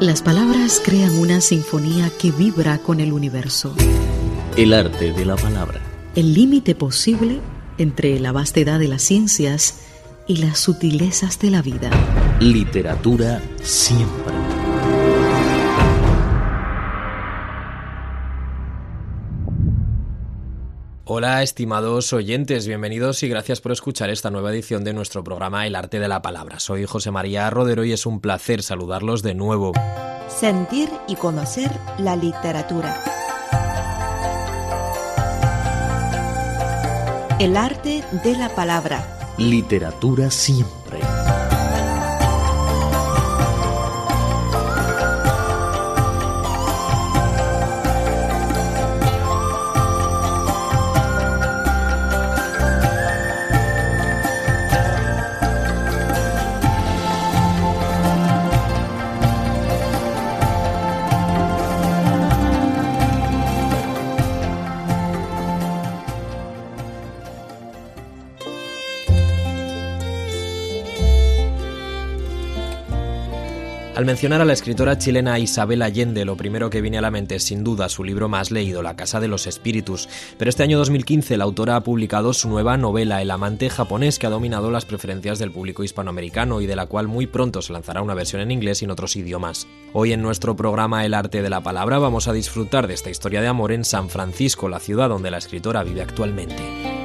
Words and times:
Las 0.00 0.20
palabras 0.20 0.82
crean 0.84 1.16
una 1.16 1.40
sinfonía 1.40 2.10
que 2.20 2.30
vibra 2.30 2.76
con 2.76 3.00
el 3.00 3.14
universo. 3.14 3.74
El 4.54 4.74
arte 4.74 5.14
de 5.14 5.24
la 5.24 5.36
palabra. 5.36 5.80
El 6.14 6.34
límite 6.34 6.74
posible 6.74 7.40
entre 7.78 8.20
la 8.20 8.30
vastedad 8.30 8.78
de 8.78 8.88
las 8.88 9.00
ciencias 9.00 9.78
y 10.26 10.36
las 10.36 10.58
sutilezas 10.60 11.38
de 11.38 11.50
la 11.50 11.62
vida. 11.62 11.88
Literatura 12.40 13.40
siempre. 13.62 14.35
Hola 21.08 21.44
estimados 21.44 22.12
oyentes, 22.12 22.66
bienvenidos 22.66 23.22
y 23.22 23.28
gracias 23.28 23.60
por 23.60 23.70
escuchar 23.70 24.10
esta 24.10 24.28
nueva 24.28 24.50
edición 24.50 24.82
de 24.82 24.92
nuestro 24.92 25.22
programa 25.22 25.64
El 25.64 25.76
arte 25.76 26.00
de 26.00 26.08
la 26.08 26.20
palabra. 26.20 26.58
Soy 26.58 26.84
José 26.84 27.12
María 27.12 27.48
Rodero 27.48 27.84
y 27.84 27.92
es 27.92 28.06
un 28.06 28.18
placer 28.18 28.60
saludarlos 28.60 29.22
de 29.22 29.36
nuevo. 29.36 29.72
Sentir 30.26 30.88
y 31.06 31.14
conocer 31.14 31.70
la 31.98 32.16
literatura. 32.16 33.00
El 37.38 37.56
arte 37.56 38.02
de 38.24 38.36
la 38.36 38.48
palabra. 38.48 39.34
Literatura 39.38 40.28
siempre. 40.32 40.95
Al 73.96 74.04
mencionar 74.04 74.42
a 74.42 74.44
la 74.44 74.52
escritora 74.52 74.98
chilena 74.98 75.38
Isabel 75.38 75.80
Allende, 75.80 76.26
lo 76.26 76.36
primero 76.36 76.68
que 76.68 76.82
viene 76.82 76.98
a 76.98 77.00
la 77.00 77.10
mente 77.10 77.36
es 77.36 77.44
sin 77.44 77.64
duda 77.64 77.88
su 77.88 78.04
libro 78.04 78.28
más 78.28 78.50
leído, 78.50 78.82
La 78.82 78.94
Casa 78.94 79.20
de 79.20 79.28
los 79.28 79.46
Espíritus. 79.46 80.06
Pero 80.36 80.50
este 80.50 80.62
año 80.62 80.76
2015 80.76 81.38
la 81.38 81.44
autora 81.44 81.76
ha 81.76 81.80
publicado 81.82 82.34
su 82.34 82.50
nueva 82.50 82.76
novela, 82.76 83.22
El 83.22 83.30
amante 83.30 83.70
japonés, 83.70 84.18
que 84.18 84.26
ha 84.26 84.30
dominado 84.30 84.70
las 84.70 84.84
preferencias 84.84 85.38
del 85.38 85.50
público 85.50 85.82
hispanoamericano 85.82 86.60
y 86.60 86.66
de 86.66 86.76
la 86.76 86.84
cual 86.84 87.08
muy 87.08 87.26
pronto 87.26 87.62
se 87.62 87.72
lanzará 87.72 88.02
una 88.02 88.12
versión 88.12 88.42
en 88.42 88.50
inglés 88.50 88.82
y 88.82 88.84
en 88.84 88.90
otros 88.90 89.16
idiomas. 89.16 89.66
Hoy 89.94 90.12
en 90.12 90.20
nuestro 90.20 90.54
programa 90.56 91.06
El 91.06 91.14
arte 91.14 91.40
de 91.40 91.48
la 91.48 91.62
palabra 91.62 91.98
vamos 91.98 92.28
a 92.28 92.34
disfrutar 92.34 92.88
de 92.88 92.92
esta 92.92 93.08
historia 93.08 93.40
de 93.40 93.48
amor 93.48 93.72
en 93.72 93.86
San 93.86 94.10
Francisco, 94.10 94.68
la 94.68 94.78
ciudad 94.78 95.08
donde 95.08 95.30
la 95.30 95.38
escritora 95.38 95.82
vive 95.82 96.02
actualmente 96.02 96.95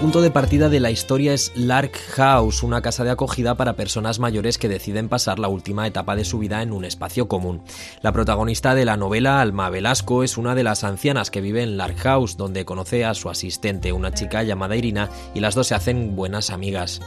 punto 0.00 0.20
de 0.20 0.30
partida 0.30 0.68
de 0.68 0.78
la 0.78 0.90
historia 0.90 1.32
es 1.32 1.52
Lark 1.56 1.96
House, 2.16 2.62
una 2.62 2.82
casa 2.82 3.02
de 3.02 3.10
acogida 3.10 3.54
para 3.54 3.76
personas 3.76 4.18
mayores 4.18 4.58
que 4.58 4.68
deciden 4.68 5.08
pasar 5.08 5.38
la 5.38 5.48
última 5.48 5.86
etapa 5.86 6.14
de 6.14 6.26
su 6.26 6.38
vida 6.38 6.60
en 6.60 6.72
un 6.72 6.84
espacio 6.84 7.28
común. 7.28 7.62
La 8.02 8.12
protagonista 8.12 8.74
de 8.74 8.84
la 8.84 8.98
novela, 8.98 9.40
Alma 9.40 9.70
Velasco, 9.70 10.22
es 10.22 10.36
una 10.36 10.54
de 10.54 10.64
las 10.64 10.84
ancianas 10.84 11.30
que 11.30 11.40
vive 11.40 11.62
en 11.62 11.78
Lark 11.78 11.96
House, 11.98 12.36
donde 12.36 12.66
conoce 12.66 13.06
a 13.06 13.14
su 13.14 13.30
asistente, 13.30 13.92
una 13.92 14.12
chica 14.12 14.42
llamada 14.42 14.76
Irina, 14.76 15.08
y 15.34 15.40
las 15.40 15.54
dos 15.54 15.68
se 15.68 15.74
hacen 15.74 16.14
buenas 16.14 16.50
amigas. 16.50 17.00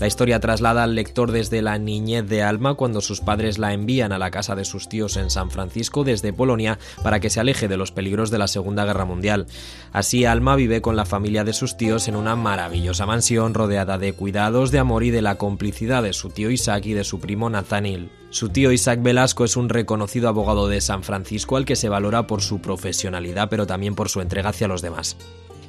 La 0.00 0.06
historia 0.06 0.40
traslada 0.40 0.82
al 0.82 0.94
lector 0.94 1.30
desde 1.30 1.60
la 1.60 1.76
niñez 1.76 2.26
de 2.26 2.42
Alma 2.42 2.72
cuando 2.72 3.02
sus 3.02 3.20
padres 3.20 3.58
la 3.58 3.74
envían 3.74 4.12
a 4.12 4.18
la 4.18 4.30
casa 4.30 4.56
de 4.56 4.64
sus 4.64 4.88
tíos 4.88 5.18
en 5.18 5.28
San 5.28 5.50
Francisco 5.50 6.04
desde 6.04 6.32
Polonia 6.32 6.78
para 7.02 7.20
que 7.20 7.28
se 7.28 7.38
aleje 7.38 7.68
de 7.68 7.76
los 7.76 7.92
peligros 7.92 8.30
de 8.30 8.38
la 8.38 8.48
Segunda 8.48 8.86
Guerra 8.86 9.04
Mundial. 9.04 9.46
Así 9.92 10.24
Alma 10.24 10.56
vive 10.56 10.80
con 10.80 10.96
la 10.96 11.04
familia 11.04 11.44
de 11.44 11.52
sus 11.52 11.76
tíos 11.76 12.08
en 12.08 12.16
una 12.16 12.34
maravillosa 12.34 13.04
mansión 13.04 13.52
rodeada 13.52 13.98
de 13.98 14.14
cuidados, 14.14 14.70
de 14.70 14.78
amor 14.78 15.04
y 15.04 15.10
de 15.10 15.20
la 15.20 15.34
complicidad 15.34 16.02
de 16.02 16.14
su 16.14 16.30
tío 16.30 16.50
Isaac 16.50 16.86
y 16.86 16.94
de 16.94 17.04
su 17.04 17.20
primo 17.20 17.50
Nathaniel. 17.50 18.10
Su 18.30 18.48
tío 18.48 18.72
Isaac 18.72 19.02
Velasco 19.02 19.44
es 19.44 19.58
un 19.58 19.68
reconocido 19.68 20.30
abogado 20.30 20.66
de 20.68 20.80
San 20.80 21.02
Francisco 21.02 21.58
al 21.58 21.66
que 21.66 21.76
se 21.76 21.90
valora 21.90 22.26
por 22.26 22.40
su 22.40 22.62
profesionalidad 22.62 23.50
pero 23.50 23.66
también 23.66 23.94
por 23.94 24.08
su 24.08 24.22
entrega 24.22 24.48
hacia 24.48 24.66
los 24.66 24.80
demás 24.80 25.18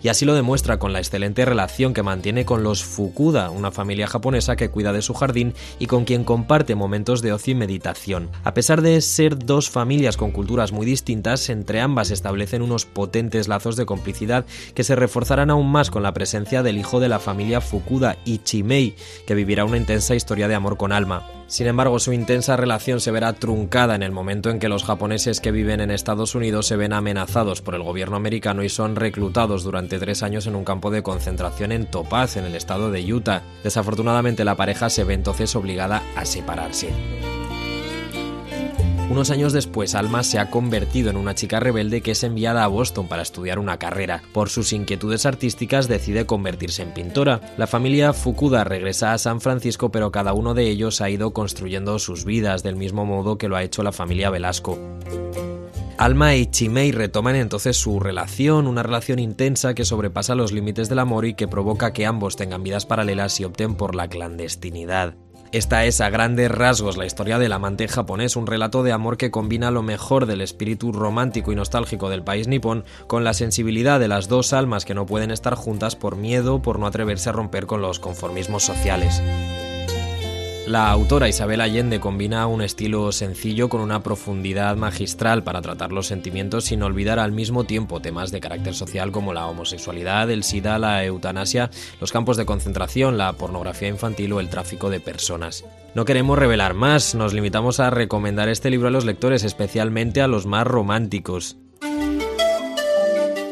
y 0.04 0.10
así 0.10 0.26
lo 0.26 0.34
demuestra 0.34 0.80
con 0.80 0.94
la 0.94 1.00
excelente 1.00 1.46
relación 1.46 1.94
que 1.94 2.04
mantiene 2.04 2.46
con 2.46 2.64
los 2.64 2.84
Fukuda, 2.84 3.50
una 3.50 3.72
familia 3.72 4.08
japonesa 4.08 4.56
que 4.56 4.70
cuida 4.70 4.94
de 4.94 5.02
su 5.02 5.14
jardín 5.14 5.54
y 5.80 5.88
con 5.88 6.06
quien 6.06 6.24
comparte 6.24 6.76
momentos 6.76 7.22
de 7.22 7.34
ocio 7.34 7.52
y 7.52 7.56
meditación. 7.56 8.30
A 8.44 8.54
pesar 8.54 8.82
de 8.82 9.00
ser 9.02 9.38
dos 9.38 9.70
familias 9.70 10.18
con 10.18 10.32
culturas 10.32 10.72
muy 10.72 10.86
distintas, 10.86 11.50
entre 11.50 11.82
ambas 11.82 12.12
establecen 12.12 12.62
unos 12.62 12.86
potentes 12.86 13.48
lazos 13.48 13.76
de 13.76 13.86
complicidad 13.86 14.46
que 14.74 14.84
se 14.84 14.96
reforzarán 14.96 15.50
aún 15.50 15.72
más 15.72 15.90
con 15.90 16.04
la 16.04 16.14
presencia 16.14 16.64
del 16.64 16.78
hijo 16.78 17.00
de 17.00 17.10
la 17.10 17.20
familia 17.20 17.62
Fukuda, 17.62 18.18
Ichimei, 18.26 18.96
que 19.26 19.36
vivirá 19.36 19.66
una 19.66 19.78
intensa 19.78 20.16
historia 20.16 20.48
de 20.48 20.56
amor 20.56 20.78
con 20.78 20.92
alma. 20.92 21.41
Sin 21.52 21.68
embargo, 21.68 22.00
su 22.00 22.14
intensa 22.14 22.56
relación 22.56 23.02
se 23.02 23.12
verá 23.12 23.34
truncada 23.34 23.94
en 23.94 24.04
el 24.04 24.14
momento 24.14 24.50
en 24.50 24.58
que 24.58 24.70
los 24.70 24.86
japoneses 24.86 25.42
que 25.42 25.52
viven 25.52 25.82
en 25.82 25.92
Estados 25.92 26.34
Unidos 26.34 26.66
se 26.66 26.78
ven 26.78 26.94
amenazados 26.94 27.62
por 27.62 27.76
el 27.76 27.84
gobierno 27.84 28.16
americano 28.16 28.64
y 28.64 28.70
son 28.70 28.96
reclutados 28.96 29.66
durante 29.66 30.00
tres 30.00 30.24
años 30.24 30.48
en 30.48 30.56
un 30.56 30.64
campo 30.64 30.92
de 30.92 31.04
concentración 31.04 31.74
en 31.74 31.88
Topaz, 31.88 32.38
en 32.38 32.46
el 32.46 32.56
estado 32.56 32.90
de 32.90 33.14
Utah. 33.14 33.44
Desafortunadamente, 33.66 34.46
la 34.46 34.56
pareja 34.56 34.90
se 34.90 35.04
ve 35.04 35.14
entonces 35.14 35.54
obligada 35.54 36.02
a 36.16 36.24
separarse. 36.24 36.88
Unos 39.10 39.30
años 39.30 39.52
después, 39.52 39.94
Alma 39.96 40.24
se 40.24 40.40
ha 40.40 40.50
convertido 40.50 41.10
en 41.10 41.18
una 41.18 41.36
chica 41.36 41.60
rebelde 41.60 42.02
que 42.02 42.12
es 42.12 42.24
enviada 42.24 42.64
a 42.64 42.68
Boston 42.68 43.08
para 43.08 43.22
estudiar 43.22 43.60
una 43.60 43.78
carrera. 43.78 44.24
Por 44.34 44.50
sus 44.50 44.72
inquietudes 44.72 45.26
artísticas 45.26 45.88
decide 45.88 46.26
convertirse 46.26 46.82
en 46.82 46.94
pintora. 46.94 47.42
La 47.58 47.68
familia 47.68 48.14
Fukuda 48.14 48.64
regresa 48.64 49.12
a 49.12 49.18
San 49.18 49.42
Francisco, 49.42 49.92
pero 49.92 50.12
cada 50.12 50.34
uno 50.34 50.54
de 50.54 50.70
ellos 50.70 51.02
ha 51.02 51.10
ido 51.10 51.34
construyendo 51.34 52.00
sus 52.00 52.24
vidas 52.24 52.64
del 52.64 52.78
mismo 52.78 53.06
modo 53.06 53.38
que 53.38 53.50
lo 53.50 53.58
ha 53.58 53.64
hecho 53.64 53.84
la 53.84 53.92
familia 53.92 54.30
Velasco. 54.30 54.78
Alma 55.98 56.34
y 56.36 56.48
Chimei 56.48 56.92
retoman 56.92 57.36
entonces 57.36 57.78
su 57.78 58.00
relación, 58.00 58.66
una 58.66 58.82
relación 58.82 59.20
intensa 59.20 59.76
que 59.76 59.86
sobrepasa 59.86 60.34
los 60.34 60.52
límites 60.52 60.90
del 60.90 60.98
amor 60.98 61.26
y 61.26 61.36
que 61.36 61.48
provoca 61.48 61.94
que 61.94 62.08
ambos 62.08 62.38
tengan 62.38 62.64
vidas 62.64 62.88
paralelas 62.88 63.40
y 63.40 63.44
opten 63.44 63.76
por 63.76 63.94
la 63.94 64.08
clandestinidad. 64.08 65.16
Esta 65.52 65.84
es 65.84 66.00
a 66.00 66.10
grandes 66.10 66.50
rasgos 66.50 66.96
la 66.96 67.06
historia 67.06 67.38
del 67.38 67.52
amante 67.52 67.90
japonés, 67.90 68.38
un 68.38 68.48
relato 68.48 68.84
de 68.84 68.94
amor 68.94 69.18
que 69.18 69.32
combina 69.32 69.70
lo 69.70 69.84
mejor 69.84 70.26
del 70.26 70.40
espíritu 70.40 70.94
romántico 70.94 71.52
y 71.52 71.56
nostálgico 71.56 72.10
del 72.10 72.24
país 72.24 72.48
nipón 72.48 72.86
con 73.08 73.26
la 73.26 73.34
sensibilidad 73.34 74.00
de 74.00 74.08
las 74.08 74.30
dos 74.30 74.54
almas 74.54 74.86
que 74.86 74.94
no 74.94 75.06
pueden 75.06 75.30
estar 75.30 75.56
juntas 75.56 75.98
por 75.98 76.16
miedo, 76.16 76.62
por 76.62 76.80
no 76.80 76.88
atreverse 76.88 77.28
a 77.28 77.34
romper 77.34 77.66
con 77.66 77.82
los 77.82 78.00
conformismos 78.00 78.64
sociales. 78.64 79.22
La 80.72 80.90
autora 80.90 81.28
Isabel 81.28 81.60
Allende 81.60 82.00
combina 82.00 82.48
un 82.48 82.62
estilo 82.62 83.12
sencillo 83.12 83.68
con 83.68 83.82
una 83.82 84.04
profundidad 84.04 84.78
magistral 84.78 85.44
para 85.44 85.62
tratar 85.62 85.92
los 85.92 86.08
sentimientos 86.08 86.64
sin 86.64 86.82
olvidar 86.82 87.20
al 87.20 87.34
mismo 87.34 87.66
tiempo 87.66 88.00
temas 88.00 88.32
de 88.32 88.40
carácter 88.40 88.74
social 88.74 89.12
como 89.12 89.34
la 89.34 89.48
homosexualidad, 89.48 90.32
el 90.32 90.46
SIDA, 90.46 90.80
la 90.80 91.04
eutanasia, 91.04 91.70
los 92.00 92.14
campos 92.14 92.38
de 92.38 92.46
concentración, 92.46 93.18
la 93.18 93.34
pornografía 93.34 93.90
infantil 93.90 94.32
o 94.32 94.40
el 94.40 94.48
tráfico 94.48 94.90
de 94.90 95.02
personas. 95.02 95.66
No 95.94 96.06
queremos 96.06 96.40
revelar 96.40 96.74
más, 96.74 97.16
nos 97.16 97.34
limitamos 97.34 97.82
a 97.82 97.90
recomendar 97.90 98.48
este 98.48 98.70
libro 98.70 98.88
a 98.88 98.92
los 98.92 99.04
lectores, 99.04 99.44
especialmente 99.44 100.22
a 100.22 100.30
los 100.30 100.46
más 100.46 100.66
románticos. 100.66 101.58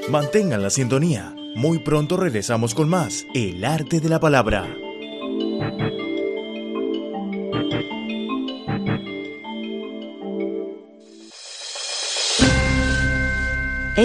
Mantengan 0.09 0.63
la 0.63 0.69
sintonía. 0.69 1.35
Muy 1.53 1.79
pronto 1.79 2.15
regresamos 2.15 2.73
con 2.73 2.87
más 2.87 3.25
El 3.33 3.65
arte 3.65 3.99
de 3.99 4.07
la 4.07 4.21
palabra. 4.21 4.69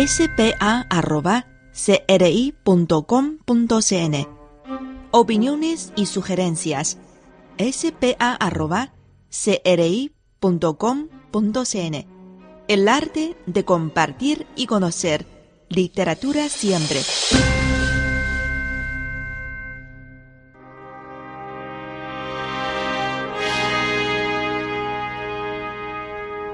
spa.cri.com.cn 0.07 0.95
Opiniones 5.11 5.93
y 5.97 6.07
sugerencias 6.07 6.99
spa.cri.com.cn 7.57 8.07
El 12.69 12.89
arte 12.89 13.37
de 13.47 13.65
compartir 13.65 14.47
y 14.57 14.67
conocer. 14.67 15.27
Literatura 15.71 16.49
siempre. 16.49 17.01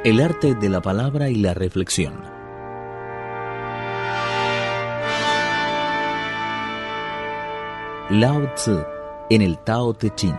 El 0.04 0.20
arte 0.20 0.54
de 0.54 0.68
la 0.68 0.80
palabra 0.80 1.28
y 1.28 1.34
la 1.36 1.52
reflexión. 1.52 2.39
Lao 8.12 8.42
Tzu 8.56 8.82
en 9.28 9.40
el 9.40 9.56
Tao 9.60 9.94
Te 9.94 10.12
Ching. 10.12 10.34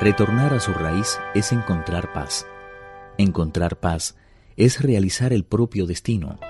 Retornar 0.00 0.54
a 0.54 0.58
su 0.58 0.72
raíz 0.72 1.20
es 1.32 1.52
encontrar 1.52 2.12
paz. 2.12 2.44
Encontrar 3.16 3.78
paz 3.78 4.16
es 4.56 4.82
realizar 4.82 5.32
el 5.32 5.44
propio 5.44 5.86
destino. 5.86 6.40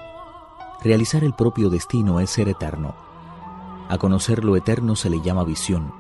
Realizar 0.83 1.23
el 1.23 1.35
propio 1.35 1.69
destino 1.69 2.19
es 2.19 2.31
ser 2.31 2.49
eterno. 2.49 2.95
A 3.91 3.99
conocer 3.99 4.43
lo 4.43 4.57
eterno 4.57 4.97
se 4.97 5.11
le 5.11 5.21
llama 5.21 5.45
visión. 5.45 5.93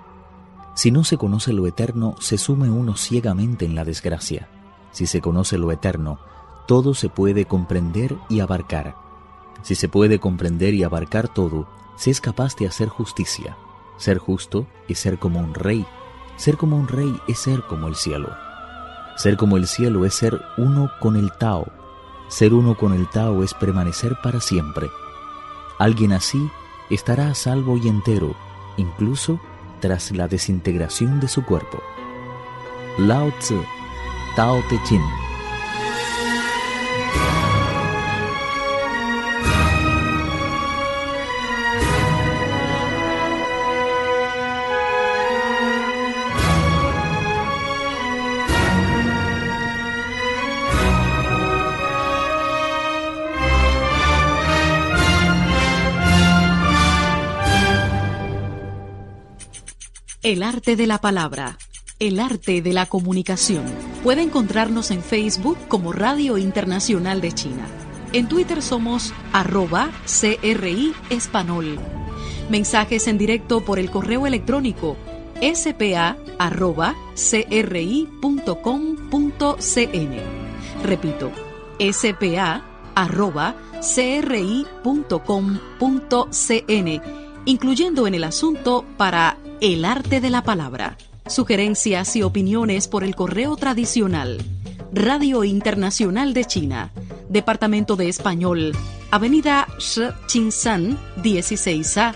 Si 0.75 0.91
no 0.91 1.05
se 1.05 1.19
conoce 1.19 1.53
lo 1.53 1.67
eterno, 1.67 2.15
se 2.21 2.39
sume 2.39 2.71
uno 2.71 2.97
ciegamente 2.97 3.67
en 3.67 3.75
la 3.75 3.85
desgracia. 3.85 4.49
Si 4.93 5.05
se 5.07 5.21
conoce 5.21 5.59
lo 5.59 5.71
eterno, 5.71 6.21
todo 6.67 6.95
se 6.95 7.09
puede 7.09 7.45
comprender 7.45 8.17
y 8.29 8.41
abarcar. 8.41 8.97
Si 9.63 9.75
se 9.75 9.89
puede 9.89 10.19
comprender 10.19 10.75
y 10.75 10.85
abarcar 10.85 11.29
todo, 11.29 11.67
se 11.97 12.11
es 12.11 12.21
capaz 12.21 12.57
de 12.57 12.67
hacer 12.67 12.89
justicia. 12.89 13.57
Ser 13.97 14.19
justo 14.19 14.67
es 14.89 14.99
ser 14.99 15.19
como 15.19 15.41
un 15.41 15.55
rey. 15.55 15.87
Ser 16.37 16.57
como 16.57 16.77
un 16.77 16.89
rey 16.89 17.19
es 17.29 17.39
ser 17.39 17.63
como 17.63 17.89
el 17.89 17.95
cielo. 17.95 18.29
Ser 19.17 19.37
como 19.37 19.57
el 19.57 19.67
cielo 19.67 20.05
es 20.05 20.15
ser 20.15 20.41
uno 20.57 20.91
con 21.01 21.17
el 21.17 21.33
Tao. 21.33 21.67
Ser 22.29 22.53
uno 22.53 22.77
con 22.77 22.93
el 22.93 23.09
Tao 23.09 23.43
es 23.43 23.55
permanecer 23.55 24.17
para 24.23 24.41
siempre. 24.41 24.91
Alguien 25.79 26.13
así 26.13 26.51
estará 26.91 27.29
a 27.29 27.35
salvo 27.35 27.77
y 27.77 27.89
entero, 27.89 28.35
incluso 28.77 29.41
tras 29.81 30.11
la 30.13 30.29
desintegración 30.29 31.21
de 31.21 31.29
su 31.29 31.45
cuerpo. 31.45 31.79
Lao 32.99 33.31
Tzu, 33.39 33.63
Tao 34.37 34.63
Te 34.69 34.81
Ching. 34.85 35.24
El 60.25 60.43
arte 60.43 60.75
de 60.75 60.87
la 60.87 61.03
palabra, 61.03 61.59
el 61.99 62.19
arte 62.19 62.63
de 62.63 62.73
la 62.73 62.87
comunicación. 62.87 63.67
Puede 64.03 64.23
encontrarnos 64.23 64.91
en 64.91 65.03
Facebook 65.03 65.59
como 65.69 65.93
Radio 65.93 66.39
Internacional 66.39 67.21
de 67.21 67.33
China. 67.33 67.67
En 68.15 68.27
Twitter 68.27 68.63
somos 68.63 69.13
arroba 69.35 69.91
CRI 70.07 70.95
Espanol. 71.11 71.79
Mensajes 72.49 73.07
en 73.07 73.19
directo 73.19 73.67
por 73.67 73.79
el 73.79 73.91
correo 73.91 74.27
electrónico 74.27 74.97
spa 75.43 76.17
arroba 76.39 76.95
cri.com.cn. 77.15 78.17
Repito, 80.83 81.33
spa 81.79 82.65
arroba 82.95 83.57
cri.com.cn, 83.95 84.63
incluyendo 87.45 88.07
en 88.07 88.15
el 88.15 88.25
asunto 88.25 88.87
para 88.97 89.34
el 89.65 89.87
arte 89.87 90.21
de 90.21 90.29
la 90.29 90.43
palabra. 90.43 90.99
Sugerencias 91.27 92.17
y 92.17 92.23
opiniones 92.23 92.87
por 92.87 93.03
el 93.03 93.17
correo 93.17 93.57
tradicional. 93.57 94.45
Radio 94.93 95.43
Internacional 95.43 96.35
de 96.35 96.45
China. 96.45 96.93
Departamento 97.31 97.97
de 97.97 98.11
Español. 98.11 98.73
Avenida 99.11 99.67
Shi 99.79 100.03
16A, 100.37 102.15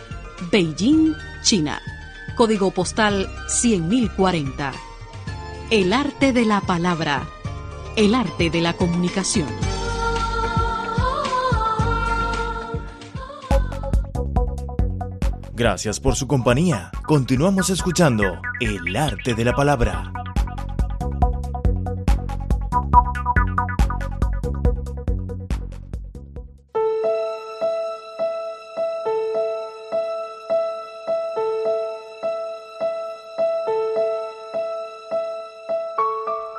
Beijing, 0.53 1.15
China. 1.43 1.81
Código 2.37 2.71
postal 2.71 3.31
100.040. 3.47 4.73
El 5.71 5.95
arte 5.95 6.35
de 6.35 6.45
la 6.45 6.61
palabra. 6.61 7.31
El 7.97 8.15
arte 8.15 8.51
de 8.51 8.61
la 8.61 8.75
comunicación. 8.75 9.49
Gracias 15.59 15.99
por 15.99 16.15
su 16.15 16.29
compañía. 16.29 16.93
Continuamos 17.05 17.69
escuchando 17.69 18.41
El 18.61 18.95
arte 18.95 19.35
de 19.35 19.45
la 19.45 19.53
palabra. 19.53 20.13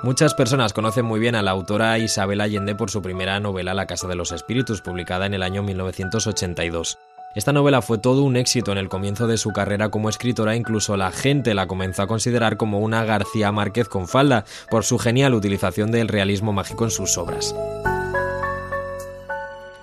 Muchas 0.04 0.34
personas 0.34 0.74
conocen 0.74 1.06
muy 1.06 1.22
bien 1.22 1.36
a 1.36 1.42
la 1.42 1.52
autora 1.52 1.98
Isabel 2.00 2.42
Allende 2.42 2.75
por 2.75 2.92
su 2.92 3.02
primera 3.02 3.40
novela 3.40 3.74
La 3.74 3.86
Casa 3.86 4.10
de 4.10 4.16
los 4.16 4.34
Espíritus, 4.34 4.81
publicada 4.81 5.25
en 5.25 5.36
el 5.36 5.44
año 5.44 5.63
1982. 5.63 6.98
Esta 7.36 7.54
novela 7.54 7.84
fue 7.84 8.00
todo 8.00 8.24
un 8.24 8.36
éxito 8.36 8.72
en 8.72 8.80
el 8.80 8.90
comienzo 8.90 9.28
de 9.28 9.38
su 9.38 9.52
carrera 9.52 9.90
como 9.90 10.10
escritora, 10.10 10.56
incluso 10.56 10.98
la 10.98 11.12
gente 11.12 11.54
la 11.54 11.68
comenzó 11.68 12.02
a 12.02 12.08
considerar 12.08 12.58
como 12.58 12.80
una 12.80 13.06
García 13.06 13.52
Márquez 13.52 13.88
con 13.88 14.08
falda, 14.08 14.46
por 14.72 14.84
su 14.84 14.98
genial 14.98 15.36
utilización 15.36 15.92
del 15.92 16.08
realismo 16.08 16.54
mágico 16.54 16.86
en 16.86 16.92
sus 16.92 17.20
obras. 17.20 17.54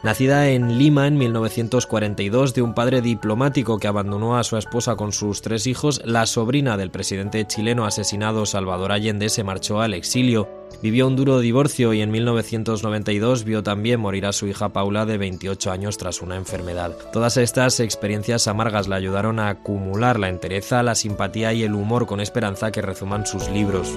Nacida 0.06 0.50
en 0.50 0.78
Lima 0.78 1.08
en 1.08 1.18
1942 1.18 2.54
de 2.54 2.62
un 2.62 2.74
padre 2.74 3.02
diplomático 3.02 3.80
que 3.80 3.88
abandonó 3.88 4.38
a 4.38 4.44
su 4.44 4.56
esposa 4.56 4.94
con 4.94 5.12
sus 5.12 5.42
tres 5.42 5.66
hijos, 5.66 6.00
la 6.04 6.26
sobrina 6.26 6.76
del 6.76 6.92
presidente 6.92 7.44
chileno 7.44 7.84
asesinado 7.84 8.46
Salvador 8.46 8.92
Allende 8.92 9.28
se 9.30 9.42
marchó 9.42 9.80
al 9.80 9.94
exilio. 9.94 10.48
Vivió 10.80 11.08
un 11.08 11.16
duro 11.16 11.40
divorcio 11.40 11.92
y 11.92 12.02
en 12.02 12.12
1992 12.12 13.42
vio 13.42 13.64
también 13.64 13.98
morir 13.98 14.26
a 14.26 14.32
su 14.32 14.46
hija 14.46 14.68
Paula 14.68 15.06
de 15.06 15.18
28 15.18 15.72
años 15.72 15.98
tras 15.98 16.22
una 16.22 16.36
enfermedad. 16.36 16.96
Todas 17.12 17.36
estas 17.36 17.80
experiencias 17.80 18.46
amargas 18.46 18.86
la 18.86 18.94
ayudaron 18.94 19.40
a 19.40 19.48
acumular 19.48 20.20
la 20.20 20.28
entereza, 20.28 20.84
la 20.84 20.94
simpatía 20.94 21.52
y 21.52 21.64
el 21.64 21.74
humor 21.74 22.06
con 22.06 22.20
esperanza 22.20 22.70
que 22.70 22.80
rezuman 22.80 23.26
sus 23.26 23.50
libros. 23.50 23.92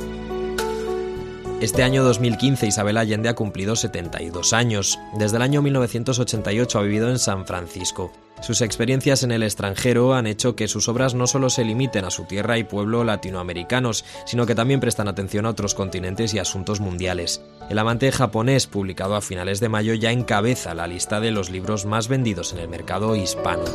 Este 1.62 1.84
año 1.84 2.06
2015 2.06 2.68
Isabel 2.68 2.96
Allende 2.96 3.28
ha 3.28 3.36
cumplido 3.36 3.76
72 3.76 4.54
años. 4.54 4.98
Desde 5.18 5.36
el 5.36 5.42
año 5.42 5.62
1988 5.62 6.80
ha 6.80 6.82
vivido 6.84 7.10
en 7.10 7.20
San 7.20 7.46
Francisco. 7.46 8.14
Sus 8.42 8.62
experiencias 8.62 9.24
en 9.24 9.34
el 9.34 9.44
extranjero 9.44 10.14
han 10.14 10.26
hecho 10.26 10.56
que 10.56 10.70
sus 10.70 10.88
obras 10.88 11.16
no 11.16 11.28
solo 11.28 11.50
se 11.50 11.66
limiten 11.66 12.06
a 12.06 12.12
su 12.12 12.24
tierra 12.24 12.58
y 12.58 12.64
pueblo 12.64 13.04
latinoamericanos, 13.04 14.06
sino 14.26 14.46
que 14.46 14.56
también 14.56 14.80
prestan 14.80 15.10
atención 15.10 15.46
a 15.46 15.50
otros 15.50 15.74
continentes 15.74 16.34
y 16.34 16.40
asuntos 16.40 16.80
mundiales. 16.80 17.42
El 17.70 17.78
amante 17.78 18.10
japonés, 18.14 18.66
publicado 18.66 19.18
a 19.18 19.22
finales 19.22 19.60
de 19.60 19.68
mayo, 19.68 19.94
ya 19.94 20.14
encabeza 20.14 20.74
la 20.74 20.88
lista 20.88 21.20
de 21.20 21.32
los 21.32 21.50
libros 21.50 21.86
más 21.86 22.08
vendidos 22.08 22.54
en 22.54 22.60
el 22.60 22.70
mercado 22.70 23.18
hispano. 23.18 23.66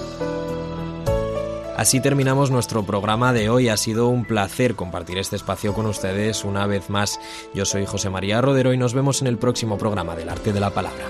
Así 1.76 2.00
terminamos 2.00 2.52
nuestro 2.52 2.84
programa 2.84 3.32
de 3.32 3.48
hoy. 3.48 3.68
Ha 3.68 3.76
sido 3.76 4.08
un 4.08 4.24
placer 4.24 4.76
compartir 4.76 5.18
este 5.18 5.36
espacio 5.36 5.74
con 5.74 5.86
ustedes 5.86 6.44
una 6.44 6.66
vez 6.66 6.88
más. 6.88 7.18
Yo 7.52 7.64
soy 7.64 7.84
José 7.84 8.10
María 8.10 8.40
Rodero 8.40 8.72
y 8.72 8.78
nos 8.78 8.94
vemos 8.94 9.20
en 9.22 9.26
el 9.26 9.38
próximo 9.38 9.76
programa 9.76 10.14
del 10.14 10.28
Arte 10.28 10.52
de 10.52 10.60
la 10.60 10.70
Palabra. 10.70 11.04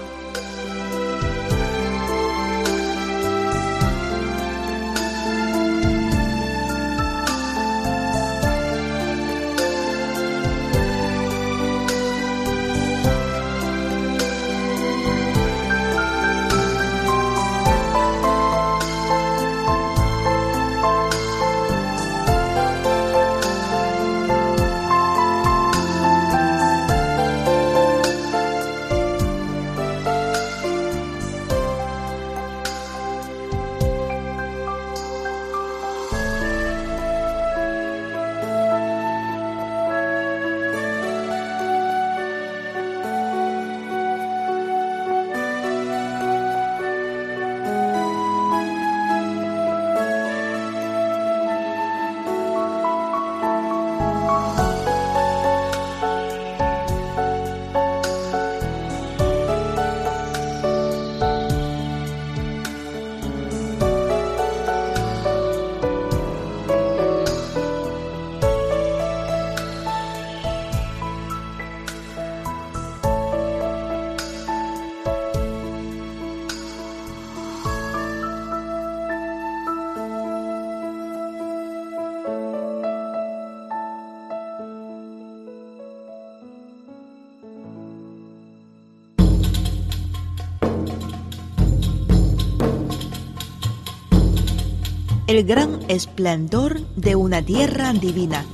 El 95.35 95.45
gran 95.45 95.81
esplendor 95.89 96.81
de 96.95 97.17
una 97.17 97.43
tierra 97.43 97.93
divina. 97.93 98.45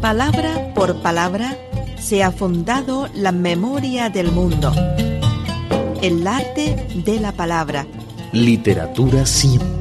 Palabra 0.00 0.72
por 0.74 1.00
palabra 1.02 1.56
se 2.00 2.24
ha 2.24 2.32
fundado 2.32 3.08
la 3.14 3.30
memoria 3.30 4.10
del 4.10 4.32
mundo. 4.32 4.72
El 6.02 6.26
arte 6.26 6.88
de 6.96 7.20
la 7.20 7.30
palabra. 7.30 7.86
Literatura 8.32 9.24
siempre 9.24 9.75